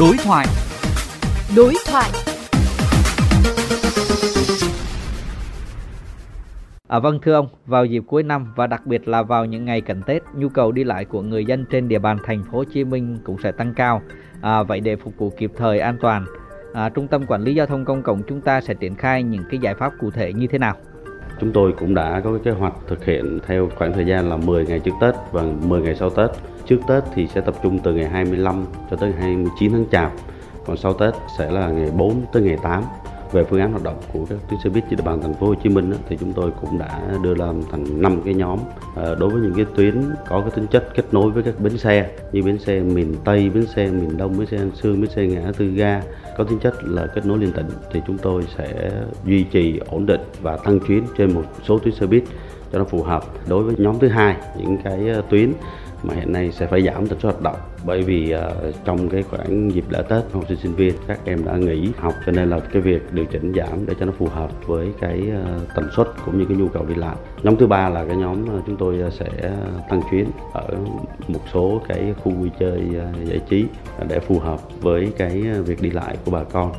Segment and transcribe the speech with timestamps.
[0.00, 0.46] Đối thoại.
[1.56, 2.10] Đối thoại.
[6.88, 9.80] À, vâng thưa ông, vào dịp cuối năm và đặc biệt là vào những ngày
[9.80, 12.64] cận Tết, nhu cầu đi lại của người dân trên địa bàn thành phố Hồ
[12.64, 14.02] Chí Minh cũng sẽ tăng cao.
[14.40, 16.26] À, vậy để phục vụ kịp thời an toàn,
[16.74, 19.44] à, Trung tâm Quản lý Giao thông Công cộng chúng ta sẽ triển khai những
[19.50, 20.76] cái giải pháp cụ thể như thế nào?
[21.40, 24.36] Chúng tôi cũng đã có cái kế hoạch thực hiện theo khoảng thời gian là
[24.36, 26.30] 10 ngày trước Tết và 10 ngày sau Tết.
[26.66, 30.12] Trước Tết thì sẽ tập trung từ ngày 25 cho tới 29 tháng Chạp,
[30.66, 32.84] còn sau Tết sẽ là ngày 4 tới ngày 8
[33.32, 35.46] về phương án hoạt động của các tuyến xe buýt trên địa bàn thành phố
[35.46, 38.58] Hồ Chí Minh thì chúng tôi cũng đã đưa làm thành năm cái nhóm.
[38.94, 39.94] Ờ, đối với những cái tuyến
[40.28, 43.50] có cái tính chất kết nối với các bến xe như bến xe miền Tây,
[43.50, 46.02] bến xe miền Đông, bến xe An Sương, bến xe ngã tư ga
[46.36, 48.90] có tính chất là kết nối liên tỉnh thì chúng tôi sẽ
[49.24, 52.24] duy trì ổn định và tăng chuyến trên một số tuyến xe buýt
[52.72, 53.24] cho nó phù hợp.
[53.48, 55.52] Đối với nhóm thứ hai những cái ờ, tuyến
[56.02, 59.22] mà hiện nay sẽ phải giảm tần suất hoạt động bởi vì ờ, trong cái
[59.22, 62.50] khoảng dịp lễ Tết, học sinh sinh viên, các em đã nghỉ học, cho nên
[62.50, 65.88] là cái việc điều chỉnh giảm để cho nó phù hợp với cái ờ, tần
[65.96, 67.16] suất cũng như cái nhu cầu đi lại.
[67.42, 69.28] Nhóm thứ ba là cái nhóm ờ, chúng tôi sẽ
[69.90, 70.68] tăng chuyến ở
[71.28, 72.80] một số cái khu vui chơi
[73.24, 73.66] giải trí
[74.08, 76.72] để phù hợp với cái việc đi lại của bà con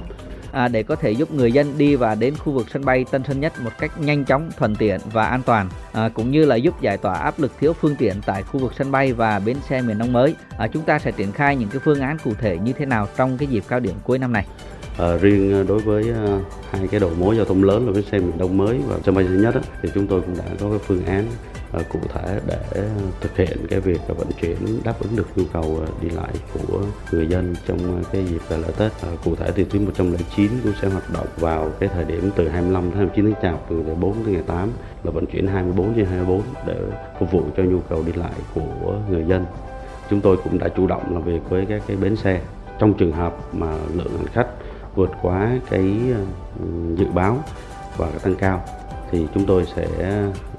[0.52, 3.24] à, để có thể giúp người dân đi và đến khu vực sân bay Tân
[3.24, 6.56] Sơn Nhất một cách nhanh chóng, thuận tiện và an toàn, à, cũng như là
[6.56, 9.58] giúp giải tỏa áp lực thiếu phương tiện tại khu vực sân bay và bến
[9.70, 10.36] xe miền Đông mới.
[10.58, 13.08] À, chúng ta sẽ triển khai những cái phương án cụ thể như thế nào
[13.18, 14.46] trong cái dịp cao điểm cuối năm này.
[14.98, 16.40] À, riêng à, đối với à,
[16.72, 19.16] hai cái đầu mối giao thông lớn là bến xe miền Đông mới và sân
[19.16, 21.26] bay Tân Sơn Nhất á, thì chúng tôi cũng đã có cái phương án
[21.72, 22.88] Ờ, cụ thể để
[23.22, 26.82] thực hiện cái việc vận chuyển đáp ứng được nhu cầu ờ, đi lại của
[27.12, 28.92] người dân trong ờ, cái dịp lễ Tết.
[29.24, 32.84] Cụ thể thì tuyến 109 cũng sẽ hoạt động vào cái thời điểm từ 25
[32.84, 34.70] đến 29 tháng Chạp, từ ngày 4 đến ngày 8
[35.04, 36.76] là vận chuyển 24 trên 24 để
[37.20, 39.46] phục vụ cho nhu cầu đi lại của người dân.
[40.10, 42.42] Chúng tôi cũng đã chủ động làm việc với các cái bến xe
[42.80, 44.48] trong trường hợp mà lượng hành khách
[44.96, 45.96] vượt quá cái
[46.96, 47.38] dự báo
[47.98, 48.64] và cái tăng cao
[49.12, 49.88] thì chúng tôi sẽ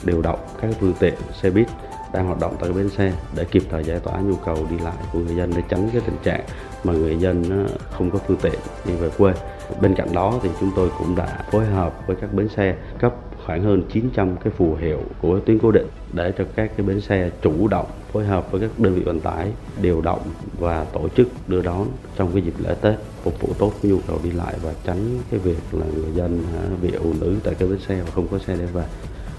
[0.04, 1.66] điều động các phương tiện xe buýt
[2.12, 4.96] đang hoạt động tại bến xe để kịp thời giải tỏa nhu cầu đi lại
[5.12, 6.44] của người dân để tránh cái tình trạng
[6.84, 9.32] mà người dân ờ, không có phương tiện đi về quê.
[9.80, 13.14] Bên cạnh đó thì chúng tôi cũng đã phối hợp với các bến xe cấp
[13.50, 17.00] khoảng hơn 900 cái phù hiệu của tuyến cố định để cho các cái bến
[17.00, 19.52] xe chủ động phối hợp với các đơn vị vận tải
[19.82, 20.20] điều động
[20.58, 24.20] và tổ chức đưa đón trong cái dịp lễ Tết phục vụ tốt nhu cầu
[24.24, 26.42] đi lại và tránh cái việc là người dân
[26.82, 28.84] bị ùn ứ tại cái bến xe và không có xe để về.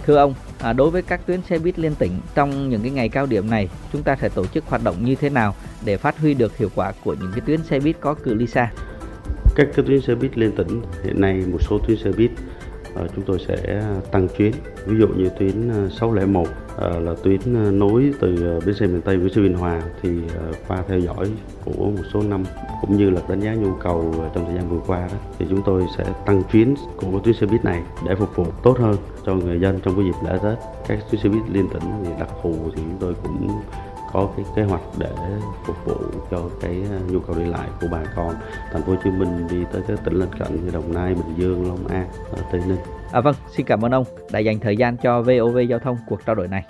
[0.06, 3.10] Thưa ông, à, đối với các tuyến xe buýt liên tỉnh trong những cái ngày
[3.10, 5.56] cao điểm này, chúng ta sẽ tổ chức hoạt động như thế nào
[5.86, 8.48] để phát huy được hiệu quả của những cái tuyến xe buýt có cự ly
[8.48, 8.72] xa?
[9.56, 12.32] Các cái tuyến xe buýt liên tỉnh hiện nay một số tuyến xe buýt
[12.96, 14.52] Ờ, chúng tôi sẽ tăng chuyến.
[14.86, 17.40] Ví dụ như tuyến ờ, 601 ờ, là tuyến
[17.80, 20.10] nối từ bến xe miền Tây với xe Biên Hòa thì
[20.68, 21.28] qua theo dõi
[21.66, 22.44] của một số năm
[22.82, 25.62] cũng như là đánh giá nhu cầu trong thời gian vừa qua đó, thì chúng
[25.66, 29.36] tôi sẽ tăng chuyến của tuyến xe buýt này để phục vụ tốt hơn cho
[29.36, 30.58] người dân trong cái dịp lễ Tết.
[30.88, 33.62] Các tuyến xe buýt liên tỉnh thì đặc thù thì chúng tôi cũng
[34.14, 35.10] có cái kế hoạch để
[35.64, 35.96] phục vụ
[36.32, 38.36] cho cái à, nhu cầu đi lại của bà con
[38.72, 41.36] thành phố Hồ Chí Minh đi tới các tỉnh lân cận như Đồng Nai, Bình
[41.38, 42.08] Dương, Long An,
[42.38, 42.80] à, Tây Ninh.
[43.12, 46.26] À vâng, xin cảm ơn ông đã dành thời gian cho VOV Giao thông cuộc
[46.26, 46.66] trao đổi này.